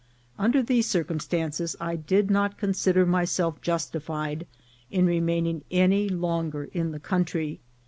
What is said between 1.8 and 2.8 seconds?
did not